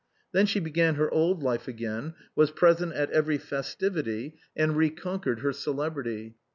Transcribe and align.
Then 0.31 0.47
she 0.47 0.59
began 0.59 0.95
her 0.95 1.11
old 1.11 1.43
life 1.43 1.67
again, 1.67 2.15
was 2.35 2.49
present 2.49 2.91
at 2.93 3.11
every 3.11 3.37
festivity, 3.37 4.33
and 4.55 4.75
reconquered 4.75 5.41
her 5.41 5.53
celebrity. 5.53 6.37